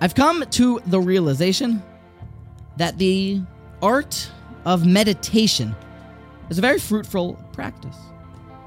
I've 0.00 0.14
come 0.14 0.44
to 0.50 0.80
the 0.86 1.00
realization 1.00 1.82
that 2.76 2.98
the 2.98 3.40
art 3.80 4.30
of 4.64 4.84
meditation 4.86 5.74
is 6.50 6.58
a 6.58 6.60
very 6.60 6.78
fruitful 6.78 7.34
practice. 7.52 7.96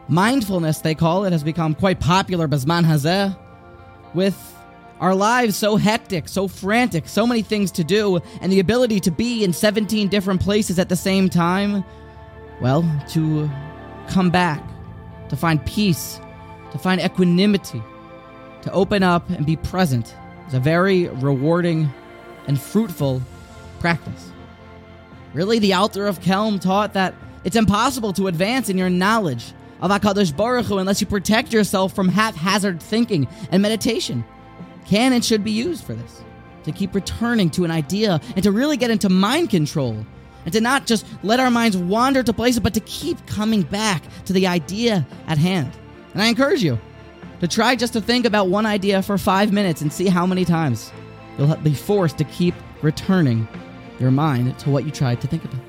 Mindfulness, 0.08 0.80
they 0.80 0.96
call 0.96 1.26
it, 1.26 1.34
has 1.34 1.44
become 1.44 1.76
quite 1.76 2.00
popular 2.00 2.48
Basman 2.48 2.86
Hazeh, 2.86 3.38
with 4.14 4.38
our 5.00 5.14
lives 5.14 5.56
so 5.56 5.76
hectic, 5.76 6.28
so 6.28 6.48
frantic, 6.48 7.08
so 7.08 7.28
many 7.28 7.42
things 7.42 7.72
to 7.72 7.84
do, 7.84 8.20
and 8.42 8.52
the 8.52 8.60
ability 8.60 9.00
to 9.02 9.12
be 9.12 9.44
in 9.44 9.52
17 9.54 10.08
different 10.08 10.42
places 10.42 10.80
at 10.80 10.90
the 10.90 10.96
same 10.96 11.30
time. 11.30 11.84
Well, 12.62 12.84
to 13.10 13.50
come 14.08 14.32
back, 14.32 14.64
to 15.30 15.36
find 15.36 15.64
peace, 15.66 16.20
to 16.72 16.78
find 16.78 17.02
equanimity, 17.02 17.84
to 18.62 18.72
open 18.72 19.04
up 19.04 19.30
and 19.30 19.46
be 19.46 19.58
present 19.58 20.16
is 20.48 20.54
a 20.54 20.60
very 20.60 21.08
rewarding 21.08 21.90
and 22.48 22.60
fruitful 22.60 23.22
practice. 23.80 24.32
Really, 25.34 25.60
the 25.60 25.74
Alter 25.74 26.08
of 26.08 26.20
Kelm 26.20 26.60
taught 26.60 26.94
that 26.94 27.14
it's 27.44 27.56
impossible 27.56 28.14
to 28.14 28.28
advance 28.28 28.70
in 28.70 28.78
your 28.78 28.90
knowledge 28.90 29.54
of 29.82 29.92
HaKadosh 29.92 30.36
Baruch 30.36 30.66
Hu 30.66 30.78
unless 30.80 31.02
you 31.02 31.08
protect 31.08 31.54
yourself 31.54 31.94
from 31.94 32.10
haphazard 32.10 32.82
thinking 32.82 33.28
and 33.52 33.62
meditation. 33.62 34.26
Can 34.86 35.14
and 35.14 35.24
should 35.24 35.44
be 35.44 35.52
used 35.52 35.84
for 35.84 35.94
this, 35.94 36.24
to 36.64 36.72
keep 36.72 36.96
returning 36.96 37.50
to 37.52 37.66
an 37.66 37.72
idea 37.72 38.22
and 38.36 38.44
to 38.44 38.52
really 38.52 38.78
get 38.78 38.90
into 38.90 39.10
mind 39.10 39.50
control 39.50 40.06
and 40.46 40.54
to 40.54 40.62
not 40.62 40.86
just 40.86 41.06
let 41.24 41.42
our 41.42 41.52
minds 41.52 41.76
wander 41.76 42.24
to 42.24 42.32
places, 42.32 42.62
but 42.62 42.74
to 42.74 42.80
keep 42.80 43.26
coming 43.28 43.64
back 43.64 44.02
to 44.26 44.34
the 44.34 44.48
idea 44.48 45.06
at 45.28 45.38
hand. 45.38 45.72
And 46.14 46.22
I 46.22 46.28
encourage 46.28 46.64
you 46.64 46.80
to 47.40 47.48
try 47.48 47.76
just 47.76 47.94
to 47.94 48.02
think 48.02 48.26
about 48.26 48.50
one 48.50 48.66
idea 48.66 49.02
for 49.02 49.18
five 49.18 49.52
minutes 49.52 49.82
and 49.82 49.92
see 49.92 50.08
how 50.08 50.26
many 50.26 50.46
times 50.46 50.92
you'll 51.38 51.56
be 51.58 51.74
forced 51.74 52.18
to 52.18 52.24
keep 52.26 52.56
returning 52.82 53.48
your 54.00 54.12
mind 54.12 54.58
to 54.60 54.70
what 54.70 54.86
you 54.86 54.92
tried 54.92 55.22
to 55.22 55.28
think 55.28 55.44
about. 55.44 55.62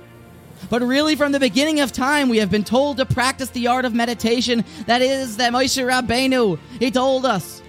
But 0.71 0.83
really, 0.83 1.15
from 1.15 1.33
the 1.33 1.41
beginning 1.41 1.81
of 1.81 1.93
time, 1.93 2.29
we 2.29 2.39
have 2.39 2.51
been 2.51 2.65
told 2.65 2.97
to 2.99 3.07
practice 3.07 3.51
the 3.51 3.69
art 3.69 3.85
of 3.85 3.95
meditation. 3.95 4.65
That 4.87 5.03
is, 5.03 5.37
that 5.37 5.53
Moshe 5.53 5.83
Rabbeinu, 5.83 6.59
he 6.79 6.91
told 6.91 7.25
us 7.25 7.63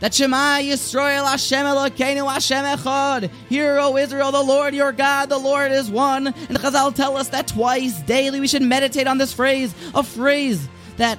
that 0.00 0.12
Shema 0.12 0.58
Yisrael 0.58 1.24
Hashem 1.24 1.64
Elokeinu 1.64 2.30
Hashem 2.30 2.64
Echad. 2.64 3.30
Hear, 3.48 3.78
O 3.78 3.96
Israel, 3.96 4.32
the 4.32 4.42
Lord 4.42 4.74
your 4.74 4.92
God, 4.92 5.28
the 5.28 5.38
Lord 5.38 5.72
is 5.72 5.90
one. 5.90 6.26
And 6.26 6.48
the 6.48 6.58
Chazal 6.58 6.94
tell 6.94 7.16
us 7.16 7.28
that 7.28 7.48
twice 7.48 8.00
daily 8.02 8.40
we 8.40 8.48
should 8.48 8.62
meditate 8.62 9.06
on 9.06 9.18
this 9.18 9.32
phrase, 9.32 9.74
a 9.94 10.02
phrase 10.02 10.68
that 10.96 11.18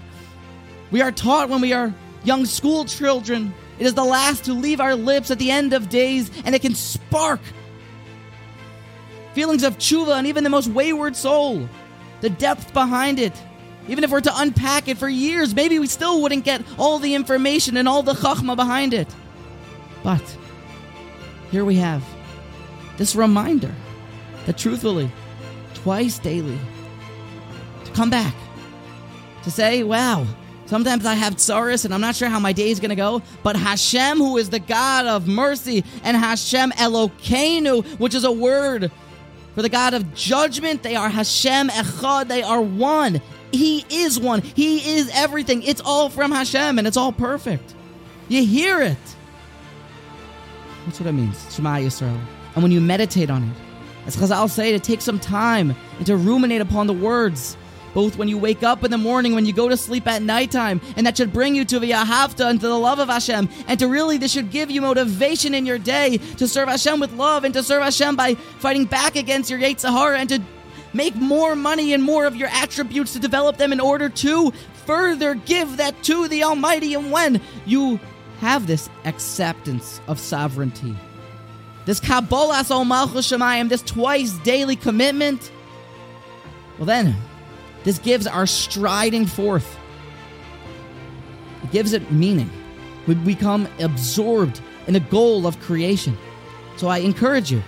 we 0.92 1.02
are 1.02 1.12
taught 1.12 1.50
when 1.50 1.62
we 1.62 1.74
are 1.74 1.94
young 2.24 2.46
school 2.46 2.86
children. 2.86 3.54
It 3.80 3.86
is 3.86 3.94
the 3.94 4.04
last 4.04 4.46
to 4.46 4.54
leave 4.54 4.80
our 4.80 4.96
lips 4.96 5.32
at 5.32 5.40
the 5.40 5.52
end 5.52 5.74
of 5.74 5.90
days, 5.90 6.32
and 6.46 6.56
it 6.56 6.62
can 6.62 6.76
spark 6.76 7.42
feelings 9.34 9.64
of 9.64 9.78
tshuva 9.78 10.18
and 10.18 10.28
even 10.28 10.44
the 10.44 10.50
most 10.50 10.68
wayward 10.70 11.16
soul. 11.16 11.68
The 12.22 12.30
depth 12.30 12.74
behind 12.74 13.20
it 13.20 13.34
even 13.88 14.04
if 14.04 14.12
we're 14.12 14.22
to 14.22 14.32
unpack 14.36 14.88
it 14.88 14.98
for 14.98 15.08
years, 15.08 15.54
maybe 15.54 15.78
we 15.78 15.88
still 15.88 16.22
wouldn't 16.22 16.44
get 16.44 16.64
all 16.78 17.00
the 17.00 17.14
information 17.14 17.78
and 17.78 17.88
all 17.88 18.02
the 18.02 18.14
chachma 18.14 18.56
behind 18.56 18.94
it. 18.94 19.08
But 20.04 20.24
here 21.52 21.66
we 21.66 21.76
have 21.76 22.04
this 22.98 23.16
reminder 23.16 23.74
that 24.46 24.58
truthfully, 24.58 25.12
twice 25.76 26.18
daily, 26.18 26.58
to 27.84 27.92
come 27.92 28.10
back, 28.10 28.34
to 29.44 29.52
say, 29.52 29.84
wow, 29.84 30.26
sometimes 30.66 31.06
I 31.06 31.14
have 31.14 31.36
tsaris 31.36 31.86
and 31.86 31.94
I'm 31.94 32.02
not 32.02 32.16
sure 32.16 32.30
how 32.30 32.40
my 32.40 32.54
day 32.54 32.70
is 32.72 32.80
going 32.80 32.90
to 32.90 32.96
go, 32.96 33.22
but 33.44 33.56
Hashem, 33.56 34.18
who 34.18 34.38
is 34.38 34.50
the 34.50 34.60
God 34.60 35.06
of 35.06 35.28
mercy, 35.28 35.84
and 36.04 36.18
Hashem 36.18 36.72
Elokeinu, 36.72 38.00
which 38.00 38.16
is 38.16 38.24
a 38.24 38.32
word 38.32 38.92
for 39.54 39.62
the 39.62 39.70
God 39.70 39.94
of 39.94 40.14
judgment, 40.14 40.84
they 40.84 40.96
are 40.96 41.10
Hashem 41.10 41.70
Echad, 41.70 42.28
they 42.28 42.44
are 42.44 42.62
one. 42.62 43.22
He 43.52 43.86
is 43.90 44.20
one. 44.20 44.42
He 44.42 44.98
is 44.98 45.10
everything. 45.14 45.64
It's 45.64 45.82
all 45.82 46.10
from 46.10 46.32
Hashem 46.32 46.78
and 46.78 46.86
it's 46.86 46.98
all 46.98 47.14
perfect. 47.14 47.74
You 48.28 48.46
hear 48.46 48.82
it. 48.82 48.98
That's 50.86 51.00
what 51.00 51.08
it 51.08 51.14
means. 51.14 51.56
Shema 51.56 51.78
Yisrael. 51.78 52.20
And 52.54 52.64
when 52.64 52.72
you 52.72 52.82
meditate 52.82 53.30
on 53.30 53.44
it, 53.44 53.56
as 54.06 54.16
Chazal 54.16 54.50
say, 54.50 54.72
to 54.72 54.80
take 54.80 55.02
some 55.02 55.20
time 55.20 55.76
and 55.98 56.06
to 56.06 56.16
ruminate 56.16 56.62
upon 56.62 56.88
the 56.88 56.94
words, 56.94 57.58
both 57.96 58.16
when 58.16 58.28
you 58.28 58.38
wake 58.38 58.62
up 58.62 58.84
in 58.84 58.92
the 58.92 58.98
morning, 59.00 59.34
when 59.34 59.48
you 59.48 59.54
go 59.54 59.68
to 59.68 59.76
sleep 59.76 60.06
at 60.06 60.22
nighttime, 60.22 60.80
and 60.96 61.08
that 61.08 61.18
should 61.18 61.34
bring 61.34 61.56
you 61.56 61.66
to 61.66 61.80
the 61.80 61.92
Ahavta 61.92 62.48
and 62.48 62.62
to 62.62 62.68
the 62.68 62.78
love 62.78 63.00
of 63.00 63.10
Hashem, 63.10 63.50
and 63.68 63.80
to 63.80 63.88
really, 63.88 64.20
this 64.20 64.32
should 64.32 64.52
give 64.52 64.70
you 64.70 64.82
motivation 64.82 65.56
in 65.56 65.66
your 65.66 65.80
day 65.80 66.18
to 66.38 66.48
serve 66.48 66.70
Hashem 66.70 67.00
with 67.00 67.14
love 67.14 67.44
and 67.44 67.54
to 67.56 67.64
serve 67.64 67.82
Hashem 67.82 68.16
by 68.16 68.36
fighting 68.36 68.86
back 68.86 69.16
against 69.16 69.50
your 69.50 69.60
Yetzer 69.60 69.90
Hara 69.90 70.20
and 70.20 70.30
to 70.30 70.42
Make 70.96 71.16
more 71.18 71.58
money 71.58 71.92
and 71.92 72.02
more 72.02 72.26
of 72.26 72.38
your 72.38 72.48
attributes 72.48 73.12
to 73.14 73.20
develop 73.20 73.58
them 73.58 73.74
in 73.74 73.82
order 73.82 74.08
to 74.08 74.52
further 74.86 75.36
give 75.36 75.76
that 75.76 76.02
to 76.04 76.30
the 76.30 76.46
Almighty. 76.46 76.94
And 76.94 77.12
when 77.12 77.42
you 77.66 78.00
have 78.40 78.66
this 78.66 78.90
acceptance 79.04 80.00
of 80.08 80.22
sovereignty, 80.22 80.96
this 81.84 82.00
Kabbalas 82.00 82.72
Ol 82.72 82.86
Malchus 82.86 83.30
Shemayim, 83.30 83.68
this 83.68 83.82
twice 83.82 84.32
daily 84.46 84.78
commitment, 84.78 85.52
well 86.78 86.86
then, 86.86 87.14
this 87.86 88.00
gives 88.00 88.28
our 88.28 88.46
striding 88.46 89.26
forth. 89.26 89.78
It 91.64 91.72
gives 91.72 91.94
it 91.94 92.12
meaning. 92.12 92.50
We 93.08 93.16
become 93.16 93.68
absorbed 93.80 94.60
in 94.88 94.94
the 94.94 95.00
goal 95.00 95.48
of 95.48 95.60
creation. 95.62 96.18
So 96.78 96.88
I 96.88 96.98
encourage 96.98 97.52
you 97.52 97.64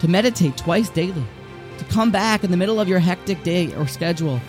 to 0.00 0.08
meditate 0.08 0.56
twice 0.56 0.88
daily 0.88 1.24
to 1.78 1.84
come 1.86 2.10
back 2.10 2.44
in 2.44 2.50
the 2.50 2.56
middle 2.56 2.80
of 2.80 2.88
your 2.88 3.00
hectic 3.00 3.42
day 3.42 3.74
or 3.74 3.86
schedule 3.86 4.40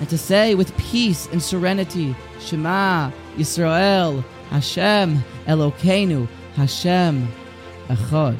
and 0.00 0.08
to 0.10 0.18
say 0.18 0.54
with 0.54 0.76
peace 0.76 1.26
and 1.32 1.42
serenity, 1.42 2.14
Shema 2.40 3.10
Yisrael 3.36 4.22
Hashem 4.50 5.24
Elokeinu 5.46 6.28
Hashem 6.54 7.28
Echad. 7.88 8.36